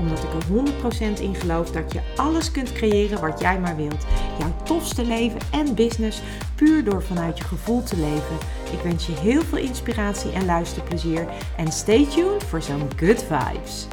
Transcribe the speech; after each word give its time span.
Omdat 0.00 0.18
ik 0.24 0.32
er 0.32 1.16
100% 1.16 1.20
in 1.20 1.34
geloof 1.34 1.70
dat 1.70 1.92
je 1.92 2.00
alles 2.16 2.50
kunt 2.50 2.72
creëren 2.72 3.20
wat 3.20 3.40
jij 3.40 3.60
maar 3.60 3.76
wilt. 3.76 4.06
Jouw 4.38 4.54
tofste 4.64 5.04
leven 5.04 5.40
en 5.52 5.74
business 5.74 6.22
puur 6.54 6.84
door 6.84 7.02
vanuit 7.02 7.38
je 7.38 7.44
gevoel 7.44 7.82
te 7.82 7.96
leven. 7.96 8.36
Ik 8.72 8.80
wens 8.82 9.06
je 9.06 9.12
heel 9.12 9.42
veel 9.42 9.58
inspiratie 9.58 10.32
en 10.32 10.44
luisterplezier. 10.44 11.26
En 11.56 11.72
stay 11.72 12.06
tuned 12.06 12.44
voor 12.44 12.62
zo'n 12.62 12.88
good 12.96 13.24
vibes. 13.24 13.86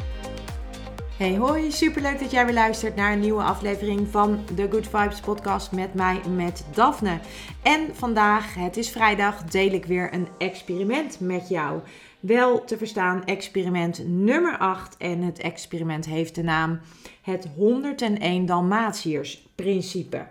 Hey 1.17 1.35
hoi, 1.35 1.71
superleuk 1.71 2.19
dat 2.19 2.31
jij 2.31 2.45
weer 2.45 2.53
luistert 2.53 2.95
naar 2.95 3.11
een 3.11 3.19
nieuwe 3.19 3.43
aflevering 3.43 4.07
van 4.11 4.39
de 4.55 4.67
Good 4.71 4.87
Vibes 4.87 5.19
podcast 5.19 5.71
met 5.71 5.93
mij, 5.93 6.21
met 6.35 6.65
Daphne. 6.73 7.19
En 7.61 7.87
vandaag, 7.93 8.55
het 8.55 8.77
is 8.77 8.89
vrijdag, 8.89 9.43
deel 9.43 9.71
ik 9.71 9.85
weer 9.85 10.13
een 10.13 10.27
experiment 10.37 11.19
met 11.19 11.49
jou. 11.49 11.79
Wel 12.19 12.63
te 12.63 12.77
verstaan 12.77 13.25
experiment 13.25 14.07
nummer 14.07 14.57
8 14.57 14.97
en 14.97 15.21
het 15.21 15.39
experiment 15.39 16.05
heeft 16.05 16.35
de 16.35 16.43
naam 16.43 16.79
het 17.21 17.47
101 17.55 18.45
Dalmatiërs 18.45 19.47
principe. 19.55 20.27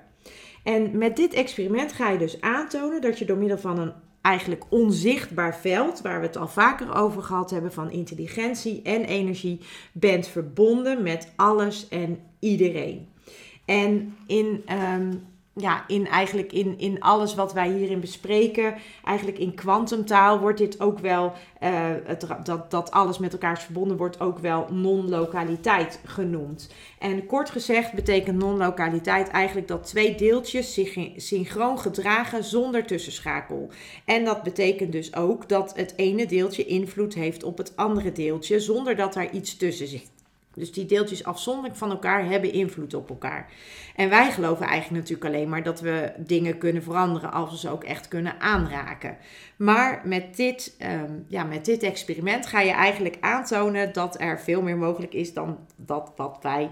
En 0.63 0.99
met 0.99 1.17
dit 1.17 1.33
experiment 1.33 1.93
ga 1.93 2.11
je 2.11 2.19
dus 2.19 2.41
aantonen 2.41 3.01
dat 3.01 3.19
je 3.19 3.25
door 3.25 3.37
middel 3.37 3.59
van 3.59 3.79
een 3.79 3.93
eigenlijk 4.21 4.65
onzichtbaar 4.69 5.57
veld, 5.57 6.01
waar 6.01 6.21
we 6.21 6.27
het 6.27 6.37
al 6.37 6.49
vaker 6.49 6.95
over 6.95 7.23
gehad 7.23 7.51
hebben, 7.51 7.73
van 7.73 7.91
intelligentie 7.91 8.83
en 8.83 9.05
energie, 9.05 9.61
bent 9.93 10.29
verbonden 10.29 11.03
met 11.03 11.33
alles 11.37 11.89
en 11.89 12.19
iedereen. 12.39 13.09
En 13.65 14.17
in 14.27 14.65
um, 14.95 15.27
ja, 15.59 15.85
in 15.87 16.07
eigenlijk 16.07 16.53
in, 16.53 16.79
in 16.79 17.01
alles 17.01 17.35
wat 17.35 17.53
wij 17.53 17.73
hierin 17.73 18.01
bespreken, 18.01 18.75
eigenlijk 19.05 19.39
in 19.39 19.55
kwantumtaal 19.55 20.39
wordt 20.39 20.59
dit 20.59 20.81
ook 20.81 20.99
wel, 20.99 21.33
het, 21.59 22.27
dat, 22.45 22.71
dat 22.71 22.91
alles 22.91 23.19
met 23.19 23.33
elkaar 23.33 23.61
verbonden, 23.61 23.97
wordt 23.97 24.21
ook 24.21 24.39
wel 24.39 24.67
non-lokaliteit 24.71 26.01
genoemd. 26.05 26.69
En 26.99 27.27
kort 27.27 27.51
gezegd 27.51 27.93
betekent 27.93 28.39
non-lokaliteit 28.39 29.29
eigenlijk 29.29 29.69
dat 29.69 29.87
twee 29.87 30.15
deeltjes 30.15 30.75
zich 30.75 30.99
synchroon 31.17 31.79
gedragen 31.79 32.45
zonder 32.45 32.87
tussenschakel. 32.87 33.71
En 34.05 34.25
dat 34.25 34.43
betekent 34.43 34.93
dus 34.93 35.15
ook 35.15 35.49
dat 35.49 35.77
het 35.77 35.93
ene 35.97 36.27
deeltje 36.27 36.65
invloed 36.65 37.15
heeft 37.15 37.43
op 37.43 37.59
het 37.59 37.77
andere 37.77 38.13
deeltje 38.13 38.61
zonder 38.61 38.97
dat 38.97 39.13
daar 39.13 39.31
iets 39.31 39.57
tussen 39.57 39.87
zit. 39.87 40.16
Dus 40.57 40.73
die 40.73 40.87
deeltjes 40.87 41.25
afzonderlijk 41.25 41.77
van 41.77 41.91
elkaar 41.91 42.29
hebben 42.29 42.53
invloed 42.53 42.95
op 42.95 43.09
elkaar. 43.09 43.53
En 43.97 44.09
wij 44.09 44.31
geloven 44.31 44.67
eigenlijk 44.67 45.03
natuurlijk 45.03 45.35
alleen 45.35 45.49
maar 45.49 45.63
dat 45.63 45.81
we 45.81 46.13
dingen 46.17 46.59
kunnen 46.59 46.83
veranderen 46.83 47.33
als 47.33 47.51
we 47.51 47.59
ze 47.59 47.71
ook 47.71 47.85
echt 47.85 48.09
kunnen 48.09 48.41
aanraken. 48.41 49.17
Maar 49.57 50.01
met 50.05 50.37
dit, 50.37 50.75
ehm, 50.79 51.13
ja, 51.29 51.45
met 51.45 51.65
dit 51.65 51.83
experiment 51.83 52.47
ga 52.47 52.61
je 52.61 52.73
eigenlijk 52.73 53.17
aantonen 53.21 53.93
dat 53.93 54.21
er 54.21 54.41
veel 54.41 54.63
meer 54.63 54.77
mogelijk 54.77 55.15
is 55.15 55.33
dan 55.33 55.59
dat 55.77 56.13
wat 56.17 56.39
wij 56.43 56.71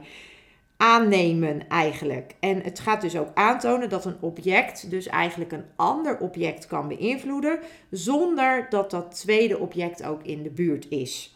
aannemen 0.77 1.69
eigenlijk. 1.69 2.35
En 2.41 2.63
het 2.63 2.81
gaat 2.81 3.01
dus 3.01 3.17
ook 3.17 3.31
aantonen 3.35 3.89
dat 3.89 4.05
een 4.05 4.21
object 4.21 4.91
dus 4.91 5.07
eigenlijk 5.07 5.53
een 5.53 5.65
ander 5.77 6.19
object 6.19 6.67
kan 6.67 6.89
beïnvloeden 6.89 7.59
zonder 7.91 8.67
dat 8.71 8.91
dat 8.91 9.21
tweede 9.21 9.59
object 9.59 10.05
ook 10.05 10.23
in 10.23 10.43
de 10.43 10.51
buurt 10.51 10.89
is. 10.89 11.34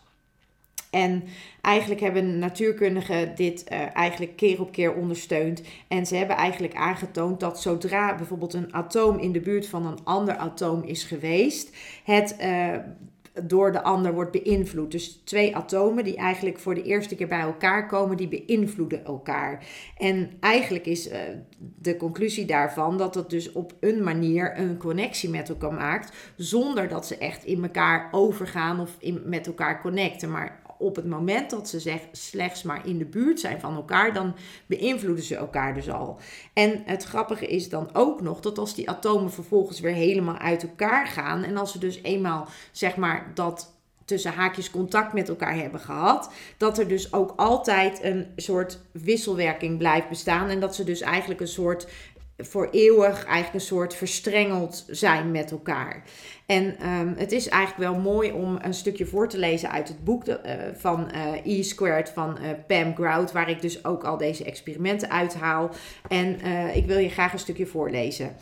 En 0.90 1.24
eigenlijk 1.60 2.00
hebben 2.00 2.38
natuurkundigen 2.38 3.34
dit 3.34 3.64
uh, 3.72 3.96
eigenlijk 3.96 4.36
keer 4.36 4.60
op 4.60 4.72
keer 4.72 4.94
ondersteund. 4.94 5.62
En 5.88 6.06
ze 6.06 6.16
hebben 6.16 6.36
eigenlijk 6.36 6.74
aangetoond 6.74 7.40
dat 7.40 7.60
zodra 7.60 8.14
bijvoorbeeld 8.16 8.54
een 8.54 8.74
atoom 8.74 9.18
in 9.18 9.32
de 9.32 9.40
buurt 9.40 9.66
van 9.66 9.86
een 9.86 10.04
ander 10.04 10.36
atoom 10.36 10.82
is 10.82 11.04
geweest, 11.04 11.76
het 12.04 12.36
uh, 12.40 12.76
door 13.42 13.72
de 13.72 13.82
ander 13.82 14.14
wordt 14.14 14.30
beïnvloed. 14.30 14.90
Dus 14.90 15.20
twee 15.24 15.56
atomen 15.56 16.04
die 16.04 16.16
eigenlijk 16.16 16.58
voor 16.58 16.74
de 16.74 16.82
eerste 16.82 17.14
keer 17.14 17.28
bij 17.28 17.40
elkaar 17.40 17.86
komen, 17.86 18.16
die 18.16 18.28
beïnvloeden 18.28 19.04
elkaar. 19.04 19.66
En 19.96 20.30
eigenlijk 20.40 20.86
is 20.86 21.10
uh, 21.10 21.18
de 21.58 21.96
conclusie 21.96 22.44
daarvan 22.44 22.98
dat 22.98 23.14
het 23.14 23.30
dus 23.30 23.52
op 23.52 23.72
een 23.80 24.02
manier 24.02 24.58
een 24.58 24.76
connectie 24.76 25.30
met 25.30 25.48
elkaar 25.48 25.72
maakt, 25.72 26.32
zonder 26.36 26.88
dat 26.88 27.06
ze 27.06 27.18
echt 27.18 27.44
in 27.44 27.62
elkaar 27.62 28.08
overgaan 28.10 28.80
of 28.80 28.96
in, 28.98 29.22
met 29.24 29.46
elkaar 29.46 29.80
connecten. 29.80 30.30
Maar 30.30 30.60
op 30.78 30.96
het 30.96 31.06
moment 31.06 31.50
dat 31.50 31.68
ze 31.68 31.80
zeg, 31.80 32.00
slechts 32.12 32.62
maar 32.62 32.86
in 32.86 32.98
de 32.98 33.04
buurt 33.04 33.40
zijn 33.40 33.60
van 33.60 33.74
elkaar, 33.74 34.14
dan 34.14 34.34
beïnvloeden 34.66 35.24
ze 35.24 35.36
elkaar 35.36 35.74
dus 35.74 35.90
al. 35.90 36.18
En 36.52 36.82
het 36.84 37.04
grappige 37.04 37.46
is 37.46 37.68
dan 37.68 37.90
ook 37.92 38.20
nog 38.20 38.40
dat 38.40 38.58
als 38.58 38.74
die 38.74 38.88
atomen 38.88 39.32
vervolgens 39.32 39.80
weer 39.80 39.92
helemaal 39.92 40.38
uit 40.38 40.62
elkaar 40.62 41.06
gaan 41.06 41.42
en 41.42 41.56
als 41.56 41.72
ze 41.72 41.78
dus 41.78 42.02
eenmaal 42.02 42.48
zeg 42.72 42.96
maar 42.96 43.30
dat 43.34 43.76
tussen 44.08 44.32
haakjes 44.32 44.70
contact 44.70 45.12
met 45.12 45.28
elkaar 45.28 45.54
hebben 45.54 45.80
gehad, 45.80 46.30
dat 46.56 46.78
er 46.78 46.88
dus 46.88 47.12
ook 47.12 47.32
altijd 47.36 48.02
een 48.02 48.26
soort 48.36 48.78
wisselwerking 48.92 49.78
blijft 49.78 50.08
bestaan 50.08 50.48
en 50.48 50.60
dat 50.60 50.74
ze 50.74 50.84
dus 50.84 51.00
eigenlijk 51.00 51.40
een 51.40 51.48
soort 51.48 51.88
voor 52.38 52.68
eeuwig 52.70 53.24
eigenlijk 53.24 53.54
een 53.54 53.60
soort 53.60 53.94
verstrengeld 53.94 54.84
zijn 54.88 55.30
met 55.30 55.50
elkaar. 55.50 56.02
En 56.46 56.88
um, 56.88 57.14
het 57.16 57.32
is 57.32 57.48
eigenlijk 57.48 57.90
wel 57.90 58.00
mooi 58.00 58.32
om 58.32 58.58
een 58.60 58.74
stukje 58.74 59.06
voor 59.06 59.28
te 59.28 59.38
lezen 59.38 59.70
uit 59.70 59.88
het 59.88 60.04
boek 60.04 60.26
uh, 60.28 60.34
van 60.76 61.10
uh, 61.14 61.58
E 61.58 61.62
Squared 61.62 62.10
van 62.10 62.38
uh, 62.42 62.50
Pam 62.66 62.94
Grout, 62.94 63.32
waar 63.32 63.50
ik 63.50 63.60
dus 63.60 63.84
ook 63.84 64.04
al 64.04 64.16
deze 64.16 64.44
experimenten 64.44 65.10
uithaal. 65.10 65.70
En 66.08 66.40
ik 66.74 66.86
wil 66.86 66.98
je 66.98 67.08
graag 67.08 67.32
een 67.32 67.38
stukje 67.38 67.66
voorlezen. 67.66 68.36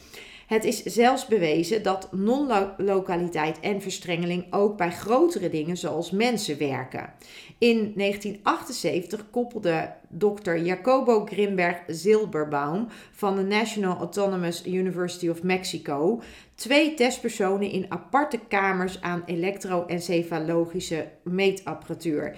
Het 0.47 0.65
is 0.65 0.83
zelfs 0.83 1.27
bewezen 1.27 1.83
dat 1.83 2.09
non-lokaliteit 2.13 3.61
en 3.61 3.83
verstrengeling 3.83 4.47
ook 4.51 4.77
bij 4.77 4.91
grotere 4.91 5.51
dingen 5.51 5.77
zoals 5.77 6.11
mensen 6.11 6.59
werken. 6.59 7.13
In 7.59 7.93
1978 7.97 9.31
koppelde 9.31 9.93
Dr. 10.19 10.55
Jacobo 10.55 11.25
Grimberg 11.25 11.77
Zilberbaum 11.87 12.87
van 13.11 13.37
de 13.37 13.43
National 13.43 13.99
Autonomous 13.99 14.67
University 14.67 15.29
of 15.29 15.43
Mexico 15.43 16.21
twee 16.55 16.95
testpersonen 16.95 17.71
in 17.71 17.87
aparte 17.89 18.39
kamers 18.49 19.01
aan 19.01 19.23
elektroencefalogische 19.27 21.09
meetapparatuur. 21.23 22.37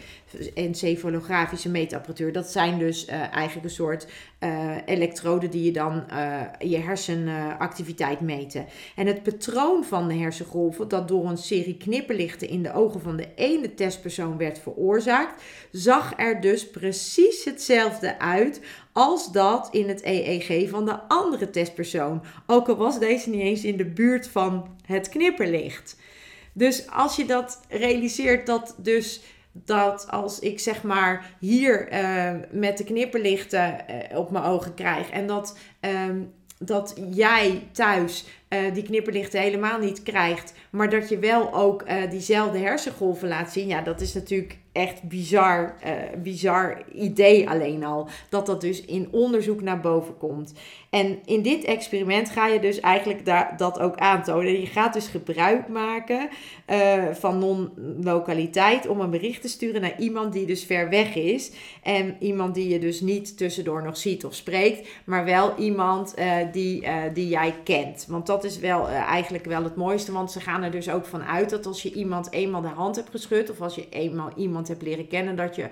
Encefalografische 0.54 1.68
meetapparatuur. 1.68 2.32
Dat 2.32 2.46
zijn 2.46 2.78
dus 2.78 3.08
uh, 3.08 3.14
eigenlijk 3.14 3.64
een 3.64 3.70
soort 3.70 4.06
uh, 4.40 4.76
elektroden 4.84 5.50
die 5.50 5.64
je 5.64 5.72
dan 5.72 6.04
uh, 6.12 6.40
je 6.58 6.76
hersenactiviteit 6.76 8.20
meten. 8.20 8.66
En 8.96 9.06
het 9.06 9.22
patroon 9.22 9.84
van 9.84 10.08
de 10.08 10.14
hersengolven, 10.14 10.88
dat 10.88 11.08
door 11.08 11.28
een 11.28 11.38
serie 11.38 11.76
knipperlichten 11.76 12.48
in 12.48 12.62
de 12.62 12.72
ogen 12.72 13.00
van 13.00 13.16
de 13.16 13.28
ene 13.34 13.74
testpersoon 13.74 14.36
werd 14.38 14.58
veroorzaakt, 14.58 15.42
zag 15.70 16.12
er 16.16 16.40
dus 16.40 16.70
precies 16.70 17.44
hetzelfde 17.44 17.67
uit 18.18 18.60
als 18.92 19.32
dat 19.32 19.68
in 19.72 19.88
het 19.88 20.02
EEG 20.02 20.70
van 20.70 20.84
de 20.84 21.00
andere 21.08 21.50
testpersoon. 21.50 22.22
Ook 22.46 22.68
al 22.68 22.76
was 22.76 22.98
deze 22.98 23.30
niet 23.30 23.40
eens 23.40 23.64
in 23.64 23.76
de 23.76 23.86
buurt 23.86 24.28
van 24.28 24.76
het 24.86 25.08
knipperlicht. 25.08 25.96
Dus 26.52 26.90
als 26.90 27.16
je 27.16 27.24
dat 27.24 27.60
realiseert, 27.68 28.46
dat 28.46 28.74
dus 28.78 29.20
dat 29.52 30.10
als 30.10 30.38
ik 30.38 30.60
zeg 30.60 30.82
maar 30.82 31.30
hier 31.38 31.92
uh, 31.92 32.32
met 32.50 32.78
de 32.78 32.84
knipperlichten 32.84 33.76
uh, 34.10 34.18
op 34.18 34.30
mijn 34.30 34.44
ogen 34.44 34.74
krijg 34.74 35.10
en 35.10 35.26
dat, 35.26 35.58
uh, 35.80 36.10
dat 36.58 36.94
jij 37.10 37.68
thuis 37.72 38.24
uh, 38.48 38.74
die 38.74 38.82
knipperlichten 38.82 39.40
helemaal 39.40 39.78
niet 39.78 40.02
krijgt, 40.02 40.54
maar 40.70 40.90
dat 40.90 41.08
je 41.08 41.18
wel 41.18 41.54
ook 41.54 41.84
diezelfde 42.10 42.58
hersengolven 42.58 43.28
laat 43.28 43.52
zien, 43.52 43.68
ja, 43.68 43.82
dat 43.82 44.00
is 44.00 44.14
natuurlijk 44.14 44.58
echt 44.72 45.02
bizar, 45.02 45.74
uh, 45.86 45.92
bizar 46.22 46.82
idee 46.92 47.48
alleen 47.48 47.84
al. 47.84 48.08
Dat 48.28 48.46
dat 48.46 48.60
dus 48.60 48.84
in 48.84 49.08
onderzoek 49.10 49.62
naar 49.62 49.80
boven 49.80 50.16
komt. 50.16 50.52
En 50.90 51.18
in 51.24 51.42
dit 51.42 51.64
experiment 51.64 52.30
ga 52.30 52.46
je 52.46 52.60
dus 52.60 52.80
eigenlijk 52.80 53.24
daar, 53.24 53.54
dat 53.56 53.78
ook 53.78 53.96
aantonen. 53.96 54.60
Je 54.60 54.66
gaat 54.66 54.92
dus 54.92 55.06
gebruik 55.06 55.68
maken 55.68 56.28
van 57.12 57.38
non-lokaliteit 57.38 58.86
om 58.86 59.00
een 59.00 59.10
bericht 59.10 59.42
te 59.42 59.48
sturen 59.48 59.80
naar 59.80 60.00
iemand 60.00 60.32
die 60.32 60.46
dus 60.46 60.64
ver 60.64 60.88
weg 60.88 61.14
is. 61.14 61.50
En 61.82 62.16
iemand 62.20 62.54
die 62.54 62.68
je 62.68 62.78
dus 62.78 63.00
niet 63.00 63.36
tussendoor 63.36 63.82
nog 63.82 63.96
ziet 63.96 64.24
of 64.24 64.34
spreekt, 64.34 64.88
maar 65.04 65.24
wel 65.24 65.56
iemand 65.56 66.14
die, 66.52 66.86
die 67.12 67.28
jij 67.28 67.54
kent. 67.64 68.06
Want 68.08 68.26
dat 68.26 68.37
is 68.44 68.58
wel 68.58 68.88
eigenlijk 68.88 69.44
wel 69.44 69.64
het 69.64 69.76
mooiste, 69.76 70.12
want 70.12 70.32
ze 70.32 70.40
gaan 70.40 70.62
er 70.62 70.70
dus 70.70 70.90
ook 70.90 71.04
van 71.06 71.22
uit 71.22 71.50
dat 71.50 71.66
als 71.66 71.82
je 71.82 71.92
iemand 71.92 72.32
eenmaal 72.32 72.60
de 72.60 72.68
hand 72.68 72.96
hebt 72.96 73.10
geschud 73.10 73.50
of 73.50 73.60
als 73.60 73.74
je 73.74 73.88
eenmaal 73.88 74.32
iemand 74.36 74.68
hebt 74.68 74.82
leren 74.82 75.08
kennen, 75.08 75.36
dat 75.36 75.56
je 75.56 75.68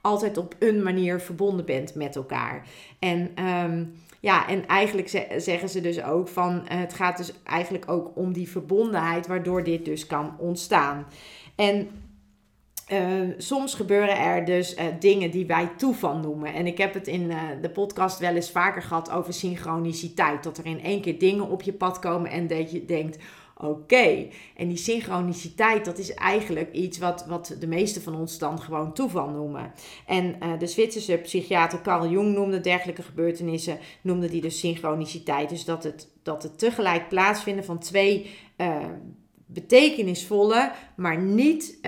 altijd 0.00 0.36
op 0.36 0.54
een 0.58 0.82
manier 0.82 1.20
verbonden 1.20 1.64
bent 1.64 1.94
met 1.94 2.16
elkaar. 2.16 2.66
En 2.98 3.44
um, 3.44 3.94
ja, 4.20 4.48
en 4.48 4.66
eigenlijk 4.66 5.26
zeggen 5.36 5.68
ze 5.68 5.80
dus 5.80 6.02
ook 6.02 6.28
van 6.28 6.62
het 6.64 6.94
gaat 6.94 7.16
dus 7.16 7.32
eigenlijk 7.44 7.90
ook 7.90 8.10
om 8.14 8.32
die 8.32 8.50
verbondenheid 8.50 9.26
waardoor 9.26 9.64
dit 9.64 9.84
dus 9.84 10.06
kan 10.06 10.34
ontstaan. 10.38 11.06
En 11.54 11.88
uh, 12.92 13.28
soms 13.36 13.74
gebeuren 13.74 14.18
er 14.18 14.44
dus 14.44 14.76
uh, 14.76 14.84
dingen 14.98 15.30
die 15.30 15.46
wij 15.46 15.70
toeval 15.76 16.16
noemen. 16.16 16.54
En 16.54 16.66
ik 16.66 16.78
heb 16.78 16.94
het 16.94 17.06
in 17.06 17.22
uh, 17.30 17.42
de 17.62 17.70
podcast 17.70 18.18
wel 18.18 18.34
eens 18.34 18.50
vaker 18.50 18.82
gehad 18.82 19.10
over 19.10 19.32
synchroniciteit. 19.32 20.42
Dat 20.42 20.58
er 20.58 20.66
in 20.66 20.82
één 20.82 21.00
keer 21.00 21.18
dingen 21.18 21.48
op 21.48 21.62
je 21.62 21.72
pad 21.72 21.98
komen 21.98 22.30
en 22.30 22.46
dat 22.46 22.70
je 22.70 22.84
denkt: 22.84 23.18
oké. 23.56 24.26
En 24.56 24.68
die 24.68 24.76
synchroniciteit, 24.76 25.84
dat 25.84 25.98
is 25.98 26.14
eigenlijk 26.14 26.72
iets 26.72 26.98
wat, 26.98 27.26
wat 27.26 27.56
de 27.60 27.66
meeste 27.66 28.00
van 28.00 28.14
ons 28.14 28.38
dan 28.38 28.60
gewoon 28.60 28.92
toeval 28.92 29.28
noemen. 29.28 29.72
En 30.06 30.38
de 30.58 30.66
Zwitserse 30.66 31.16
psychiater 31.16 31.80
Carl 31.80 32.08
Jung 32.08 32.34
noemde 32.34 32.60
dergelijke 32.60 33.02
gebeurtenissen, 33.02 33.78
noemde 34.02 34.28
die 34.28 34.40
dus 34.40 34.58
synchroniciteit. 34.58 35.48
Dus 35.48 35.64
dat 35.64 35.84
het, 35.84 36.08
dat 36.22 36.42
het 36.42 36.58
tegelijk 36.58 37.08
plaatsvinden 37.08 37.64
van 37.64 37.78
twee 37.78 38.30
betekenisvolle, 39.46 40.72
maar 40.96 41.18
niet 41.18 41.78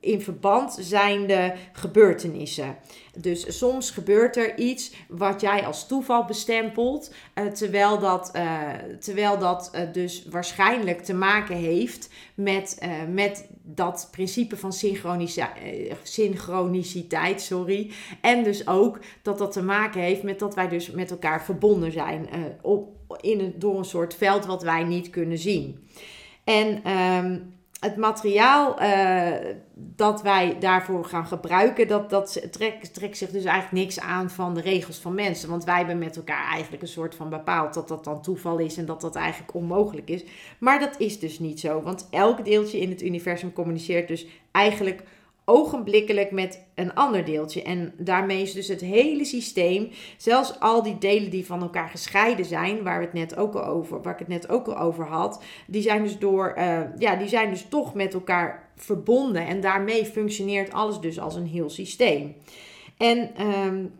in 0.00 0.20
verband 0.20 0.76
zijnde 0.80 1.54
gebeurtenissen. 1.72 2.76
Dus 3.16 3.58
soms 3.58 3.90
gebeurt 3.90 4.36
er 4.36 4.58
iets 4.58 4.92
wat 5.08 5.40
jij 5.40 5.66
als 5.66 5.86
toeval 5.86 6.24
bestempelt, 6.24 7.14
uh, 7.34 7.44
terwijl 7.46 7.98
dat, 7.98 8.30
uh, 8.36 8.68
terwijl 9.00 9.38
dat 9.38 9.70
uh, 9.74 9.80
dus 9.92 10.26
waarschijnlijk 10.30 11.00
te 11.02 11.14
maken 11.14 11.56
heeft 11.56 12.10
met, 12.34 12.78
met 13.12 13.48
dat 13.62 14.08
principe 14.10 14.56
van 14.56 14.72
synchroniciteit. 16.02 17.40
Sorry. 17.40 17.90
En 18.20 18.42
dus 18.42 18.66
ook 18.66 18.98
dat 19.22 19.38
dat 19.38 19.52
te 19.52 19.62
maken 19.62 20.00
heeft 20.00 20.22
met 20.22 20.38
dat 20.38 20.54
wij 20.54 20.68
dus 20.68 20.90
met 20.90 21.10
elkaar 21.10 21.44
verbonden 21.44 21.92
zijn 21.92 22.28
op, 22.62 22.88
in 23.20 23.54
door 23.56 23.78
een 23.78 23.84
soort 23.84 24.14
veld 24.14 24.46
wat 24.46 24.62
wij 24.62 24.84
niet 24.84 25.10
kunnen 25.10 25.38
zien. 25.38 25.88
En 26.44 26.90
um, 26.90 27.58
het 27.80 27.96
materiaal 27.96 28.82
uh, 28.82 29.34
dat 29.74 30.22
wij 30.22 30.56
daarvoor 30.58 31.04
gaan 31.04 31.26
gebruiken, 31.26 31.88
dat, 31.88 32.10
dat 32.10 32.46
trekt, 32.50 32.94
trekt 32.94 33.16
zich 33.16 33.30
dus 33.30 33.44
eigenlijk 33.44 33.84
niks 33.84 34.00
aan 34.00 34.30
van 34.30 34.54
de 34.54 34.60
regels 34.60 34.98
van 34.98 35.14
mensen. 35.14 35.50
Want 35.50 35.64
wij 35.64 35.76
hebben 35.76 35.98
met 35.98 36.16
elkaar 36.16 36.50
eigenlijk 36.50 36.82
een 36.82 36.88
soort 36.88 37.14
van 37.14 37.28
bepaald 37.28 37.74
dat 37.74 37.88
dat 37.88 38.04
dan 38.04 38.22
toeval 38.22 38.58
is 38.58 38.76
en 38.76 38.86
dat 38.86 39.00
dat 39.00 39.16
eigenlijk 39.16 39.54
onmogelijk 39.54 40.08
is. 40.08 40.24
Maar 40.58 40.80
dat 40.80 40.94
is 40.98 41.18
dus 41.18 41.38
niet 41.38 41.60
zo, 41.60 41.82
want 41.82 42.06
elk 42.10 42.44
deeltje 42.44 42.80
in 42.80 42.90
het 42.90 43.02
universum 43.02 43.52
communiceert 43.52 44.08
dus 44.08 44.26
eigenlijk 44.50 45.02
ogenblikkelijk 45.50 46.30
met 46.30 46.64
een 46.74 46.94
ander 46.94 47.24
deeltje. 47.24 47.62
En 47.62 47.92
daarmee 47.98 48.42
is 48.42 48.52
dus 48.52 48.68
het 48.68 48.80
hele 48.80 49.24
systeem, 49.24 49.88
zelfs 50.16 50.60
al 50.60 50.82
die 50.82 50.98
delen 50.98 51.30
die 51.30 51.46
van 51.46 51.62
elkaar 51.62 51.88
gescheiden 51.88 52.44
zijn, 52.44 52.82
waar, 52.82 52.98
we 52.98 53.04
het 53.04 53.14
net 53.14 53.36
ook 53.36 53.54
al 53.54 53.64
over, 53.64 54.02
waar 54.02 54.12
ik 54.12 54.18
het 54.18 54.28
net 54.28 54.48
ook 54.48 54.66
al 54.66 54.78
over 54.78 55.06
had, 55.06 55.42
die 55.66 55.82
zijn 55.82 56.02
dus 56.02 56.18
door, 56.18 56.54
uh, 56.58 56.80
ja, 56.98 57.16
die 57.16 57.28
zijn 57.28 57.50
dus 57.50 57.66
toch 57.68 57.94
met 57.94 58.14
elkaar 58.14 58.70
verbonden. 58.76 59.46
En 59.46 59.60
daarmee 59.60 60.04
functioneert 60.04 60.72
alles 60.72 61.00
dus 61.00 61.20
als 61.20 61.34
een 61.34 61.46
heel 61.46 61.70
systeem. 61.70 62.34
En 62.96 63.46
um, 63.46 63.92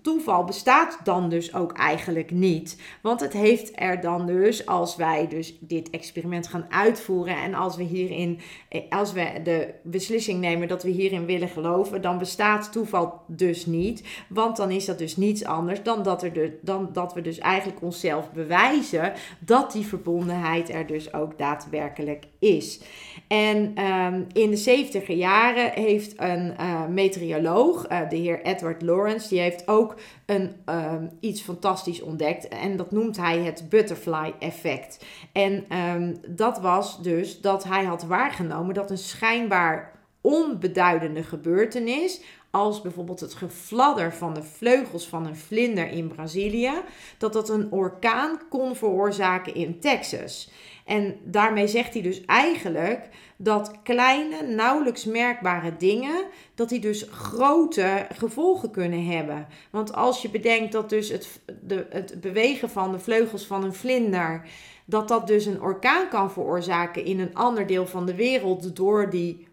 toeval 0.00 0.44
bestaat 0.44 0.98
dan 1.04 1.28
dus 1.28 1.54
ook 1.54 1.72
eigenlijk 1.72 2.30
niet. 2.30 2.80
Want 3.02 3.20
het 3.20 3.32
heeft 3.32 3.72
er 3.74 4.00
dan 4.00 4.26
dus, 4.26 4.66
als 4.66 4.96
wij 4.96 5.28
dus 5.28 5.58
dit 5.60 5.90
experiment 5.90 6.46
gaan 6.46 6.66
uitvoeren 6.68 7.36
en 7.36 7.54
als 7.54 7.76
we 7.76 7.82
hierin, 7.82 8.40
eh, 8.68 8.80
als 8.88 9.12
we 9.12 9.40
de 9.42 9.74
beslissing 9.82 10.40
nemen 10.40 10.68
dat 10.68 10.82
we 10.82 10.90
hierin 10.90 11.26
willen 11.26 11.48
geloven, 11.48 12.02
dan 12.02 12.18
bestaat 12.18 12.72
toeval 12.72 13.22
dus 13.26 13.66
niet. 13.66 14.04
Want 14.28 14.56
dan 14.56 14.70
is 14.70 14.84
dat 14.84 14.98
dus 14.98 15.16
niets 15.16 15.44
anders 15.44 15.82
dan 15.82 16.02
dat, 16.02 16.22
er 16.22 16.32
de, 16.32 16.58
dan 16.62 16.88
dat 16.92 17.14
we 17.14 17.20
dus 17.20 17.38
eigenlijk 17.38 17.82
onszelf 17.82 18.32
bewijzen 18.32 19.12
dat 19.38 19.72
die 19.72 19.86
verbondenheid 19.86 20.70
er 20.70 20.86
dus 20.86 21.12
ook 21.14 21.38
daadwerkelijk 21.38 22.24
is. 22.44 22.80
En 23.26 23.84
um, 23.84 24.26
in 24.32 24.50
de 24.50 24.56
70 24.56 25.06
jaren 25.06 25.70
heeft 25.72 26.12
een 26.16 26.54
uh, 26.60 26.86
meteoroloog, 26.86 27.90
uh, 27.90 28.08
de 28.08 28.16
heer 28.16 28.42
Edward 28.42 28.82
Lawrence, 28.82 29.28
die 29.28 29.40
heeft 29.40 29.68
ook 29.68 29.94
een, 30.26 30.54
um, 30.66 31.10
iets 31.20 31.40
fantastisch 31.40 32.02
ontdekt. 32.02 32.48
En 32.48 32.76
dat 32.76 32.90
noemt 32.90 33.16
hij 33.16 33.38
het 33.38 33.66
butterfly 33.68 34.34
effect. 34.38 35.04
En 35.32 35.78
um, 35.78 36.16
dat 36.28 36.60
was 36.60 37.02
dus 37.02 37.40
dat 37.40 37.64
hij 37.64 37.84
had 37.84 38.02
waargenomen 38.02 38.74
dat 38.74 38.90
een 38.90 38.98
schijnbaar 38.98 39.92
onbeduidende 40.20 41.22
gebeurtenis 41.22 42.20
als 42.54 42.80
bijvoorbeeld 42.80 43.20
het 43.20 43.34
gefladder 43.34 44.12
van 44.12 44.34
de 44.34 44.42
vleugels 44.42 45.06
van 45.06 45.26
een 45.26 45.36
vlinder 45.36 45.90
in 45.90 46.08
Brazilië, 46.08 46.72
dat 47.18 47.32
dat 47.32 47.48
een 47.48 47.72
orkaan 47.72 48.40
kon 48.48 48.76
veroorzaken 48.76 49.54
in 49.54 49.80
Texas. 49.80 50.50
En 50.84 51.16
daarmee 51.24 51.66
zegt 51.66 51.92
hij 51.92 52.02
dus 52.02 52.24
eigenlijk 52.24 53.08
dat 53.36 53.72
kleine, 53.82 54.42
nauwelijks 54.42 55.04
merkbare 55.04 55.76
dingen, 55.76 56.24
dat 56.54 56.68
die 56.68 56.80
dus 56.80 57.06
grote 57.10 58.06
gevolgen 58.12 58.70
kunnen 58.70 59.06
hebben. 59.06 59.46
Want 59.70 59.94
als 59.94 60.22
je 60.22 60.30
bedenkt 60.30 60.72
dat 60.72 60.88
dus 60.88 61.08
het, 61.08 61.40
de, 61.60 61.86
het 61.90 62.20
bewegen 62.20 62.70
van 62.70 62.92
de 62.92 62.98
vleugels 62.98 63.46
van 63.46 63.64
een 63.64 63.74
vlinder, 63.74 64.48
dat 64.84 65.08
dat 65.08 65.26
dus 65.26 65.46
een 65.46 65.62
orkaan 65.62 66.08
kan 66.08 66.30
veroorzaken 66.30 67.04
in 67.04 67.20
een 67.20 67.34
ander 67.34 67.66
deel 67.66 67.86
van 67.86 68.06
de 68.06 68.14
wereld 68.14 68.76
door 68.76 69.10
die 69.10 69.46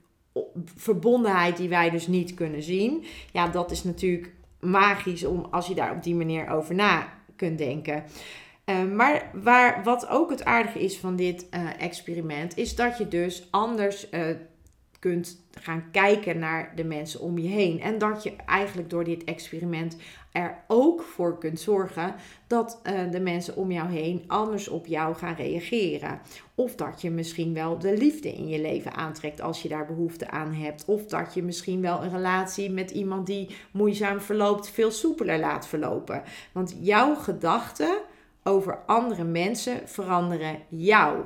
verbondenheid 0.75 1.57
die 1.57 1.69
wij 1.69 1.89
dus 1.89 2.07
niet 2.07 2.33
kunnen 2.33 2.63
zien. 2.63 3.04
Ja, 3.31 3.48
dat 3.48 3.72
is 3.72 3.83
natuurlijk 3.83 4.33
magisch 4.60 5.24
om 5.24 5.48
als 5.51 5.68
je 5.68 5.75
daar 5.75 5.95
op 5.95 6.04
die 6.04 6.16
manier 6.16 6.50
over 6.50 6.75
na 6.75 7.13
kunt 7.36 7.57
denken. 7.57 8.04
Uh, 8.66 8.83
maar 8.83 9.31
waar, 9.33 9.83
wat 9.83 10.07
ook 10.07 10.30
het 10.30 10.45
aardige 10.45 10.80
is 10.80 10.98
van 10.98 11.16
dit 11.16 11.48
uh, 11.51 11.81
experiment, 11.81 12.57
is 12.57 12.75
dat 12.75 12.98
je 12.98 13.07
dus 13.07 13.48
anders 13.51 14.07
uh, 14.12 14.36
kunt 15.01 15.42
gaan 15.51 15.83
kijken 15.92 16.39
naar 16.39 16.71
de 16.75 16.83
mensen 16.83 17.19
om 17.19 17.38
je 17.38 17.48
heen. 17.48 17.81
En 17.81 17.98
dat 17.98 18.24
je 18.24 18.36
eigenlijk 18.45 18.89
door 18.89 19.03
dit 19.03 19.24
experiment 19.24 19.98
er 20.31 20.63
ook 20.68 21.01
voor 21.01 21.38
kunt 21.38 21.59
zorgen 21.59 22.15
dat 22.48 22.81
uh, 22.83 23.12
de 23.12 23.19
mensen 23.19 23.56
om 23.56 23.71
jou 23.71 23.89
heen 23.89 24.24
anders 24.27 24.68
op 24.68 24.86
jou 24.86 25.15
gaan 25.15 25.36
reageren. 25.36 26.19
Of 26.56 26.75
dat 26.75 27.01
je 27.01 27.09
misschien 27.09 27.53
wel 27.53 27.80
de 27.80 27.98
liefde 27.98 28.33
in 28.33 28.48
je 28.48 28.62
leven 28.62 28.94
aantrekt 28.94 29.42
als 29.42 29.62
je 29.62 29.69
daar 29.69 29.86
behoefte 29.86 30.30
aan 30.30 30.53
hebt. 30.53 30.86
Of 30.86 31.06
dat 31.06 31.33
je 31.33 31.44
misschien 31.44 31.81
wel 31.81 32.03
een 32.03 32.12
relatie 32.12 32.71
met 32.71 32.92
iemand 32.92 33.25
die 33.25 33.56
moeizaam 33.71 34.21
verloopt 34.21 34.69
veel 34.69 34.92
soepeler 34.92 35.39
laat 35.39 35.68
verlopen. 35.68 36.24
Want 36.51 36.75
jouw 36.80 37.15
gedachten 37.15 37.98
over 38.43 38.79
andere 38.85 39.23
mensen 39.23 39.81
veranderen 39.85 40.59
jou. 40.69 41.24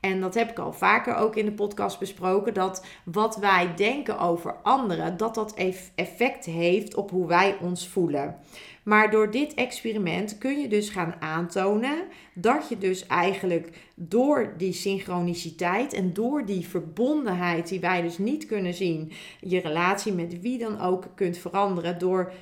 En 0.00 0.20
dat 0.20 0.34
heb 0.34 0.50
ik 0.50 0.58
al 0.58 0.72
vaker 0.72 1.14
ook 1.14 1.36
in 1.36 1.44
de 1.44 1.52
podcast 1.52 1.98
besproken. 1.98 2.54
Dat 2.54 2.84
wat 3.04 3.36
wij 3.36 3.74
denken 3.76 4.18
over 4.18 4.54
anderen, 4.62 5.16
dat 5.16 5.34
dat 5.34 5.54
effect 5.94 6.44
heeft 6.44 6.94
op 6.94 7.10
hoe 7.10 7.26
wij 7.26 7.56
ons 7.60 7.88
voelen. 7.88 8.36
Maar 8.82 9.10
door 9.10 9.30
dit 9.30 9.54
experiment 9.54 10.38
kun 10.38 10.60
je 10.60 10.68
dus 10.68 10.88
gaan 10.88 11.14
aantonen 11.20 12.04
dat 12.34 12.68
je 12.68 12.78
dus 12.78 13.06
eigenlijk 13.06 13.68
door 13.94 14.54
die 14.56 14.72
synchroniciteit 14.72 15.92
en 15.92 16.12
door 16.12 16.44
die 16.44 16.68
verbondenheid 16.68 17.68
die 17.68 17.80
wij 17.80 18.02
dus 18.02 18.18
niet 18.18 18.46
kunnen 18.46 18.74
zien, 18.74 19.12
je 19.40 19.60
relatie 19.60 20.12
met 20.12 20.40
wie 20.40 20.58
dan 20.58 20.80
ook 20.80 21.04
kunt 21.14 21.38
veranderen 21.38 21.98
door 21.98 22.32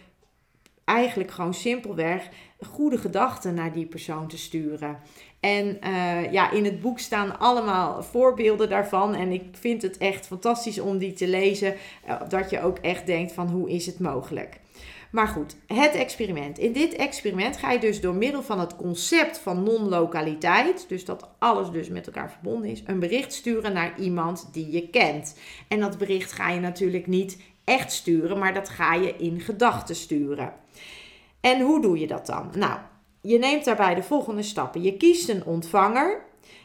eigenlijk 0.85 1.31
gewoon 1.31 1.55
simpelweg 1.55 2.29
goede 2.65 2.99
gedachten 2.99 3.55
naar 3.55 3.73
die 3.73 3.87
persoon 3.87 4.29
te 4.29 4.39
sturen. 4.39 4.99
En 5.41 5.79
uh, 5.85 6.33
ja, 6.33 6.51
in 6.51 6.65
het 6.65 6.81
boek 6.81 6.99
staan 6.99 7.39
allemaal 7.39 8.03
voorbeelden 8.03 8.69
daarvan. 8.69 9.15
En 9.15 9.33
ik 9.33 9.45
vind 9.53 9.83
het 9.83 9.99
echt 9.99 10.27
fantastisch 10.27 10.81
om 10.81 10.99
die 10.99 11.13
te 11.13 11.29
lezen. 11.29 11.75
Uh, 12.09 12.21
dat 12.29 12.51
je 12.51 12.63
ook 12.63 12.79
echt 12.79 13.07
denkt 13.07 13.33
van 13.33 13.49
hoe 13.49 13.71
is 13.71 13.87
het 13.87 13.99
mogelijk. 13.99 14.61
Maar 15.15 15.29
goed, 15.29 15.57
het 15.67 15.95
experiment. 15.95 16.59
In 16.59 16.73
dit 16.73 16.95
experiment 16.95 17.57
ga 17.57 17.71
je 17.71 17.79
dus 17.79 18.01
door 18.01 18.15
middel 18.15 18.43
van 18.43 18.61
het 18.61 18.77
concept 18.77 19.39
van 19.39 19.63
non-lokaliteit, 19.63 20.89
dus 20.89 21.05
dat 21.05 21.29
alles 21.39 21.71
dus 21.71 21.89
met 21.89 22.07
elkaar 22.07 22.31
verbonden 22.31 22.71
is, 22.71 22.83
een 22.87 22.99
bericht 22.99 23.33
sturen 23.33 23.73
naar 23.73 24.01
iemand 24.01 24.49
die 24.53 24.71
je 24.71 24.89
kent. 24.89 25.39
En 25.69 25.81
dat 25.81 25.99
bericht 25.99 26.33
ga 26.33 26.51
je 26.51 26.61
natuurlijk 26.61 27.07
niet 27.07 27.39
echt 27.65 27.93
sturen, 27.93 28.39
maar 28.39 28.55
dat 28.55 28.69
ga 28.69 28.95
je 28.95 29.17
in 29.17 29.41
gedachten 29.41 29.97
sturen. 29.97 30.53
En 31.45 31.61
hoe 31.61 31.81
doe 31.81 31.99
je 31.99 32.07
dat 32.07 32.27
dan? 32.27 32.51
Nou, 32.57 32.79
je 33.21 33.39
neemt 33.39 33.65
daarbij 33.65 33.95
de 33.95 34.03
volgende 34.03 34.43
stappen. 34.43 34.83
Je 34.83 34.97
kiest 34.97 35.29
een 35.29 35.45
ontvanger. 35.45 36.25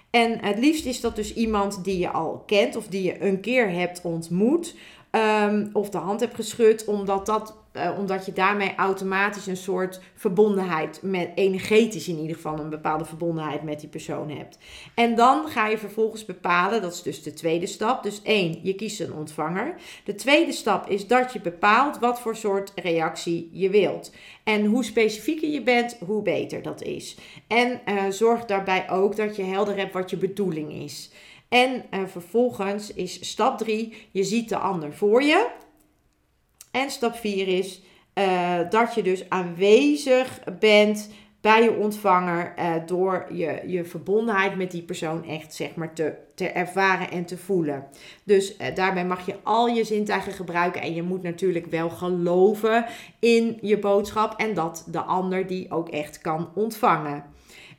En 0.09 0.45
het 0.45 0.59
liefst 0.59 0.85
is 0.85 1.01
dat 1.01 1.15
dus 1.15 1.33
iemand 1.33 1.83
die 1.83 1.97
je 1.97 2.09
al 2.09 2.43
kent 2.45 2.75
of 2.75 2.87
die 2.87 3.03
je 3.03 3.23
een 3.23 3.39
keer 3.39 3.71
hebt 3.71 4.01
ontmoet. 4.01 4.75
Um, 5.11 5.69
of 5.73 5.89
de 5.89 5.97
hand 5.97 6.19
hebt 6.19 6.35
geschud, 6.35 6.85
omdat 6.85 7.25
dat 7.25 7.55
uh, 7.79 7.99
omdat 7.99 8.25
je 8.25 8.33
daarmee 8.33 8.75
automatisch 8.75 9.47
een 9.47 9.57
soort 9.57 9.99
verbondenheid, 10.13 10.99
met, 11.01 11.31
energetisch 11.35 12.07
in 12.07 12.17
ieder 12.17 12.35
geval, 12.35 12.59
een 12.59 12.69
bepaalde 12.69 13.05
verbondenheid 13.05 13.63
met 13.63 13.79
die 13.79 13.89
persoon 13.89 14.29
hebt. 14.29 14.57
En 14.95 15.15
dan 15.15 15.47
ga 15.47 15.67
je 15.67 15.77
vervolgens 15.77 16.25
bepalen, 16.25 16.81
dat 16.81 16.93
is 16.93 17.01
dus 17.01 17.23
de 17.23 17.33
tweede 17.33 17.65
stap. 17.65 18.03
Dus 18.03 18.21
één, 18.21 18.59
je 18.63 18.73
kiest 18.73 18.99
een 18.99 19.13
ontvanger. 19.13 19.75
De 20.03 20.15
tweede 20.15 20.51
stap 20.51 20.89
is 20.89 21.07
dat 21.07 21.33
je 21.33 21.41
bepaalt 21.41 21.99
wat 21.99 22.21
voor 22.21 22.35
soort 22.35 22.71
reactie 22.75 23.49
je 23.51 23.69
wilt. 23.69 24.11
En 24.43 24.65
hoe 24.65 24.83
specifieker 24.83 25.49
je 25.49 25.63
bent, 25.63 25.97
hoe 26.05 26.21
beter 26.21 26.61
dat 26.61 26.81
is. 26.81 27.17
En 27.47 27.81
uh, 27.85 28.03
zorg 28.09 28.45
daarbij 28.45 28.89
ook 28.89 29.15
dat 29.15 29.35
je 29.35 29.43
helder 29.43 29.77
hebt 29.77 29.93
wat 29.93 30.09
je 30.09 30.17
bedoeling 30.17 30.71
is. 30.73 31.11
En 31.49 31.85
uh, 31.93 31.99
vervolgens 32.05 32.93
is 32.93 33.29
stap 33.29 33.57
3, 33.57 34.07
je 34.11 34.23
ziet 34.23 34.49
de 34.49 34.57
ander 34.57 34.93
voor 34.93 35.23
je. 35.23 35.49
En 36.71 36.89
stap 36.89 37.15
4 37.15 37.47
is 37.47 37.81
uh, 38.15 38.59
dat 38.69 38.95
je 38.95 39.03
dus 39.03 39.29
aanwezig 39.29 40.39
bent 40.59 41.09
bij 41.41 41.63
je 41.63 41.75
ontvanger 41.75 42.53
uh, 42.59 42.73
door 42.85 43.25
je, 43.31 43.61
je 43.67 43.85
verbondenheid 43.85 44.55
met 44.55 44.71
die 44.71 44.81
persoon 44.81 45.25
echt 45.25 45.53
zeg 45.53 45.75
maar 45.75 45.93
te, 45.93 46.13
te 46.35 46.47
ervaren 46.47 47.11
en 47.11 47.25
te 47.25 47.37
voelen. 47.37 47.87
Dus 48.23 48.57
uh, 48.57 48.75
daarbij 48.75 49.05
mag 49.05 49.25
je 49.25 49.35
al 49.43 49.67
je 49.67 49.83
zintuigen 49.83 50.31
gebruiken 50.31 50.81
en 50.81 50.93
je 50.93 51.03
moet 51.03 51.23
natuurlijk 51.23 51.65
wel 51.65 51.89
geloven 51.89 52.85
in 53.19 53.57
je 53.61 53.79
boodschap 53.79 54.39
en 54.39 54.53
dat 54.53 54.87
de 54.91 55.01
ander 55.01 55.47
die 55.47 55.71
ook 55.71 55.89
echt 55.89 56.21
kan 56.21 56.49
ontvangen. 56.55 57.23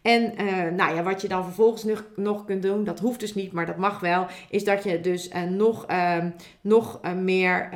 En 0.03 0.43
uh, 0.43 0.71
nou 0.77 0.95
ja, 0.95 1.03
wat 1.03 1.23
je 1.23 1.29
dan 1.29 1.45
vervolgens 1.45 1.85
nog, 2.17 2.45
kunt 2.45 2.63
doen, 2.63 2.85
dat 2.85 3.01
hoeft 3.01 3.21
dus 3.21 3.35
niet, 3.35 3.53
maar 3.53 3.67
dat 3.67 3.77
mag 3.77 4.01
wel, 4.01 4.27
is 4.51 4.65
dat 4.65 4.85
je 4.85 5.01
dus 5.01 5.29
uh, 5.29 5.43
nog, 5.43 5.91
uh, 5.91 6.25
nog 6.61 7.01
meer 7.17 7.69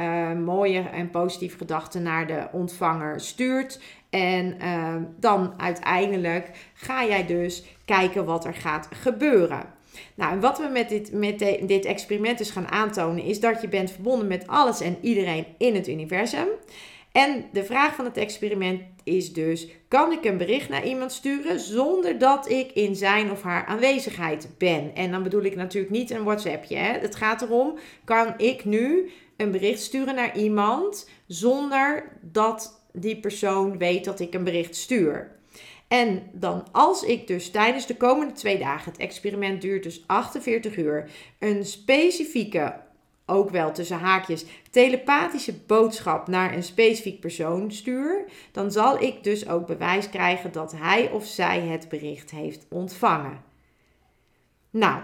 mooie 0.44 0.80
en 0.80 1.10
positieve 1.10 1.56
gedachten 1.56 2.02
naar 2.02 2.26
de 2.26 2.48
ontvanger 2.52 3.20
stuurt. 3.20 3.80
En 4.10 4.58
ehm, 4.58 5.02
dan 5.18 5.54
uiteindelijk 5.56 6.50
ga 6.74 7.04
jij 7.04 7.26
dus 7.26 7.64
kijken 7.84 8.24
wat 8.24 8.44
er 8.44 8.54
gaat 8.54 8.88
gebeuren. 8.92 9.62
Nou, 10.14 10.32
en 10.32 10.40
wat 10.40 10.58
we 10.58 10.68
met, 10.72 10.88
dit, 10.88 11.12
met 11.12 11.38
dit 11.68 11.84
experiment 11.84 12.38
dus 12.38 12.50
gaan 12.50 12.68
aantonen, 12.68 13.24
is 13.24 13.40
dat 13.40 13.60
je 13.60 13.68
bent 13.68 13.90
verbonden 13.90 14.26
met 14.26 14.46
alles 14.46 14.80
en 14.80 14.96
iedereen 15.00 15.46
in 15.58 15.74
het 15.74 15.88
universum. 15.88 16.46
En 17.12 17.44
de 17.52 17.64
vraag 17.64 17.94
van 17.94 18.04
het 18.04 18.16
experiment 18.16 18.80
is 19.04 19.32
dus: 19.32 19.68
kan 19.88 20.12
ik 20.12 20.24
een 20.24 20.36
bericht 20.36 20.68
naar 20.68 20.86
iemand 20.86 21.12
sturen 21.12 21.60
zonder 21.60 22.18
dat 22.18 22.50
ik 22.50 22.72
in 22.72 22.96
zijn 22.96 23.30
of 23.30 23.42
haar 23.42 23.66
aanwezigheid 23.66 24.48
ben? 24.58 24.94
En 24.94 25.10
dan 25.10 25.22
bedoel 25.22 25.42
ik 25.42 25.56
natuurlijk 25.56 25.92
niet 25.92 26.10
een 26.10 26.24
WhatsAppje. 26.24 26.76
Hè? 26.76 26.98
Het 26.98 27.16
gaat 27.16 27.42
erom: 27.42 27.78
kan 28.04 28.34
ik 28.36 28.64
nu 28.64 29.10
een 29.36 29.50
bericht 29.50 29.80
sturen 29.80 30.14
naar 30.14 30.36
iemand 30.36 31.08
zonder 31.26 32.18
dat 32.20 32.82
die 32.92 33.20
persoon 33.20 33.78
weet 33.78 34.04
dat 34.04 34.20
ik 34.20 34.34
een 34.34 34.44
bericht 34.44 34.76
stuur? 34.76 35.32
En 35.88 36.22
dan 36.32 36.66
als 36.72 37.02
ik 37.02 37.26
dus 37.26 37.50
tijdens 37.50 37.86
de 37.86 37.96
komende 37.96 38.32
twee 38.32 38.58
dagen, 38.58 38.92
het 38.92 39.00
experiment 39.00 39.62
duurt 39.62 39.82
dus 39.82 40.04
48 40.06 40.76
uur, 40.76 41.10
een 41.38 41.64
specifieke 41.64 42.74
ook 43.26 43.50
wel 43.50 43.72
tussen 43.72 43.98
haakjes, 43.98 44.44
telepathische 44.70 45.54
boodschap 45.66 46.28
naar 46.28 46.54
een 46.54 46.62
specifiek 46.62 47.20
persoon 47.20 47.72
stuur, 47.72 48.24
dan 48.52 48.72
zal 48.72 49.02
ik 49.02 49.24
dus 49.24 49.48
ook 49.48 49.66
bewijs 49.66 50.10
krijgen 50.10 50.52
dat 50.52 50.74
hij 50.76 51.10
of 51.10 51.24
zij 51.26 51.60
het 51.60 51.88
bericht 51.88 52.30
heeft 52.30 52.66
ontvangen. 52.68 53.42
Nou, 54.70 55.00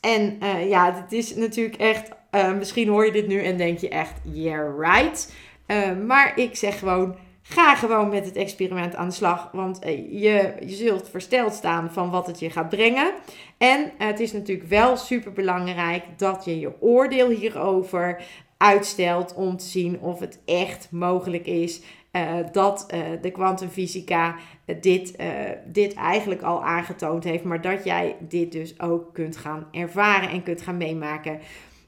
en 0.00 0.38
uh, 0.42 0.68
ja, 0.68 0.94
het 0.94 1.12
is 1.12 1.34
natuurlijk 1.34 1.76
echt, 1.76 2.10
uh, 2.30 2.52
misschien 2.52 2.88
hoor 2.88 3.04
je 3.04 3.12
dit 3.12 3.26
nu 3.26 3.42
en 3.42 3.56
denk 3.56 3.78
je 3.78 3.88
echt, 3.88 4.14
yeah 4.22 4.78
right. 4.78 5.34
Uh, 5.66 6.06
maar 6.06 6.38
ik 6.38 6.56
zeg 6.56 6.78
gewoon, 6.78 7.16
Ga 7.50 7.74
gewoon 7.74 8.08
met 8.08 8.24
het 8.24 8.36
experiment 8.36 8.94
aan 8.94 9.08
de 9.08 9.14
slag, 9.14 9.48
want 9.52 9.78
eh, 9.78 9.96
je, 10.22 10.54
je 10.60 10.74
zult 10.74 11.08
versteld 11.08 11.54
staan 11.54 11.92
van 11.92 12.10
wat 12.10 12.26
het 12.26 12.38
je 12.38 12.50
gaat 12.50 12.68
brengen. 12.68 13.12
En 13.58 13.92
het 13.98 14.20
is 14.20 14.32
natuurlijk 14.32 14.68
wel 14.68 14.96
super 14.96 15.32
belangrijk 15.32 16.04
dat 16.16 16.44
je 16.44 16.60
je 16.60 16.82
oordeel 16.82 17.28
hierover 17.28 18.22
uitstelt 18.56 19.34
om 19.34 19.56
te 19.56 19.64
zien 19.64 20.00
of 20.00 20.20
het 20.20 20.40
echt 20.44 20.88
mogelijk 20.90 21.46
is 21.46 21.80
uh, 22.12 22.34
dat 22.52 22.86
uh, 22.94 23.00
de 23.22 23.30
kwantumfysica 23.30 24.36
dit, 24.80 25.16
dit 25.66 25.94
eigenlijk 25.94 26.42
al 26.42 26.64
aangetoond 26.64 27.24
heeft, 27.24 27.44
maar 27.44 27.60
dat 27.60 27.84
jij 27.84 28.16
dit 28.28 28.52
dus 28.52 28.80
ook 28.80 29.14
kunt 29.14 29.36
gaan 29.36 29.66
ervaren 29.70 30.30
en 30.30 30.42
kunt 30.42 30.62
gaan 30.62 30.76
meemaken. 30.76 31.40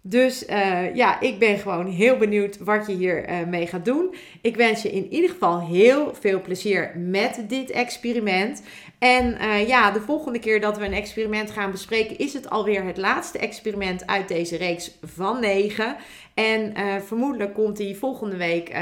Dus 0.04 0.46
uh, 0.48 0.94
ja, 0.94 1.20
ik 1.20 1.38
ben 1.38 1.58
gewoon 1.58 1.86
heel 1.86 2.16
benieuwd 2.16 2.58
wat 2.58 2.86
je 2.86 2.94
hier 2.94 3.28
uh, 3.28 3.46
mee 3.46 3.66
gaat 3.66 3.84
doen. 3.84 4.14
Ik 4.40 4.56
wens 4.56 4.82
je 4.82 4.90
in 4.90 5.12
ieder 5.12 5.30
geval 5.30 5.66
heel 5.66 6.14
veel 6.20 6.40
plezier 6.40 6.92
met 6.96 7.44
dit 7.48 7.70
experiment. 7.70 8.62
En 8.98 9.36
uh, 9.42 9.68
ja, 9.68 9.90
de 9.90 10.00
volgende 10.00 10.38
keer 10.38 10.60
dat 10.60 10.78
we 10.78 10.84
een 10.84 10.92
experiment 10.92 11.50
gaan 11.50 11.70
bespreken, 11.70 12.18
is 12.18 12.32
het 12.32 12.50
alweer 12.50 12.84
het 12.84 12.96
laatste 12.96 13.38
experiment 13.38 14.06
uit 14.06 14.28
deze 14.28 14.56
reeks 14.56 14.98
van 15.02 15.40
9. 15.40 15.96
En 16.34 16.74
vermoedelijk 17.06 17.54
komt 17.54 17.76
die 17.76 17.96
volgende 17.96 18.36
week 18.36 18.72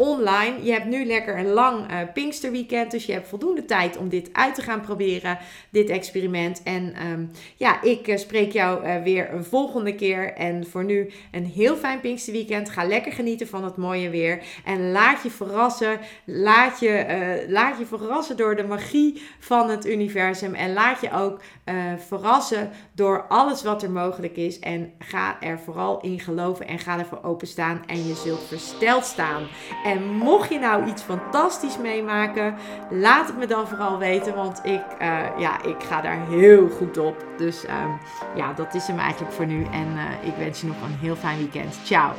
online. 0.00 0.62
Je 0.62 0.72
hebt 0.72 0.84
nu 0.84 1.04
lekker 1.04 1.38
een 1.38 1.48
lang 1.48 1.90
uh, 1.90 1.98
Pinksterweekend, 2.14 2.90
dus 2.90 3.06
je 3.06 3.12
hebt 3.12 3.28
voldoende 3.28 3.64
tijd 3.64 3.96
om 3.96 4.08
dit 4.08 4.28
uit 4.32 4.54
te 4.54 4.62
gaan 4.62 4.80
proberen, 4.80 5.38
dit 5.70 5.88
experiment. 5.88 6.62
En 6.62 6.94
um, 7.06 7.30
ja, 7.56 7.82
ik 7.82 8.08
uh, 8.08 8.16
spreek 8.16 8.52
jou 8.52 8.86
uh, 8.86 9.02
weer 9.02 9.32
een 9.32 9.44
volgende 9.44 9.94
keer. 9.94 10.32
En 10.32 10.66
voor 10.66 10.84
nu 10.84 11.10
een 11.30 11.44
heel 11.44 11.76
fijn 11.76 12.00
Pinksterweekend. 12.00 12.70
Ga 12.70 12.84
lekker 12.84 13.12
genieten 13.12 13.48
van 13.48 13.64
het 13.64 13.76
mooie 13.76 14.10
weer. 14.10 14.42
En 14.64 14.90
laat 14.90 15.22
je 15.22 15.30
verrassen. 15.30 15.98
Laat 16.24 16.80
je, 16.80 17.46
laat 17.48 17.78
je 17.78 17.86
verrassen 17.86 18.36
door 18.36 18.56
de 18.56 18.66
magie 18.66 19.22
van 19.38 19.70
het 19.70 19.86
universum. 19.86 20.54
En 20.54 20.72
laat 20.72 21.00
je 21.00 21.12
ook 21.12 21.40
verrassen 22.08 22.70
door 22.94 23.26
alles 23.28 23.62
wat 23.62 23.82
er 23.82 23.90
mogelijk 23.90 24.36
is. 24.36 24.58
En 24.58 24.92
ga 24.98 25.40
er 25.40 25.58
vooral 25.58 26.00
in 26.00 26.20
geloven 26.20 26.66
en 26.66 26.78
ga 26.78 26.98
ervoor 26.98 27.22
openstaan. 27.22 27.82
En 27.86 28.06
je 28.06 28.14
zult 28.14 28.42
versteld 28.42 29.04
staan. 29.04 29.46
En 29.88 30.04
mocht 30.04 30.50
je 30.50 30.58
nou 30.58 30.86
iets 30.86 31.02
fantastisch 31.02 31.78
meemaken, 31.78 32.54
laat 32.90 33.26
het 33.26 33.38
me 33.38 33.46
dan 33.46 33.68
vooral 33.68 33.98
weten. 33.98 34.34
Want 34.34 34.60
ik, 34.62 34.82
uh, 35.02 35.08
ja, 35.38 35.62
ik 35.62 35.82
ga 35.88 36.00
daar 36.00 36.18
heel 36.28 36.68
goed 36.68 36.98
op. 36.98 37.24
Dus 37.36 37.64
uh, 37.64 37.72
ja, 38.34 38.52
dat 38.52 38.74
is 38.74 38.86
hem 38.86 38.98
eigenlijk 38.98 39.32
voor 39.32 39.46
nu. 39.46 39.64
En 39.64 39.86
uh, 39.94 40.28
ik 40.28 40.34
wens 40.38 40.60
je 40.60 40.66
nog 40.66 40.82
een 40.82 40.98
heel 41.00 41.16
fijn 41.16 41.38
weekend. 41.38 41.78
Ciao. 41.84 42.12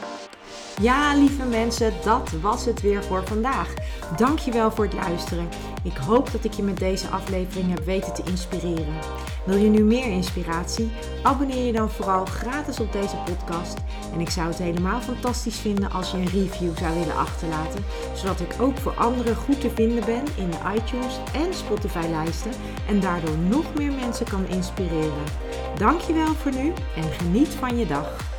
Ja, 0.82 1.16
lieve 1.16 1.46
mensen, 1.46 1.94
dat 2.04 2.32
was 2.42 2.66
het 2.66 2.82
weer 2.82 3.04
voor 3.04 3.28
vandaag. 3.28 3.74
Dankjewel 4.18 4.72
voor 4.72 4.86
het 4.86 4.94
luisteren. 4.94 5.50
Ik 5.84 5.98
hoop 5.98 6.32
dat 6.32 6.44
ik 6.44 6.54
je 6.54 6.64
met 6.64 6.78
deze 6.78 7.08
aflevering 7.08 7.70
heb 7.70 7.86
weten 7.86 8.14
te 8.14 8.24
inspireren. 8.26 8.96
Wil 9.46 9.58
je 9.58 9.70
nu 9.70 9.84
meer 9.84 10.12
inspiratie? 10.12 10.92
Abonneer 11.24 11.66
je 11.66 11.72
dan 11.72 11.90
vooral 11.90 12.26
gratis 12.26 12.80
op 12.80 12.92
deze 12.92 13.16
podcast. 13.16 13.78
En 14.14 14.20
ik 14.20 14.30
zou 14.30 14.48
het 14.48 14.58
helemaal 14.58 15.02
fantastisch 15.02 15.60
vinden 15.60 15.92
als 15.92 16.12
je 16.12 16.18
een 16.18 16.28
review 16.28 16.78
zou 16.78 17.00
willen 17.00 17.16
achterlaten, 17.16 17.86
zodat 18.16 18.40
ik 18.40 18.62
ook 18.62 18.78
voor 18.78 18.94
anderen 18.94 19.36
goed 19.36 19.62
te 19.62 19.70
vinden 19.70 20.06
ben 20.06 20.24
in 20.36 20.50
de 20.50 20.58
iTunes 20.76 21.20
en 21.34 21.54
Spotify 21.54 22.08
lijsten 22.10 22.52
en 22.88 23.00
daardoor 23.00 23.38
nog 23.38 23.74
meer 23.76 23.92
mensen 23.92 24.26
kan 24.26 24.48
inspireren. 24.48 25.24
Dankjewel 25.78 26.34
voor 26.34 26.52
nu 26.52 26.74
en 26.96 27.04
geniet 27.04 27.50
van 27.50 27.78
je 27.78 27.86
dag. 27.86 28.39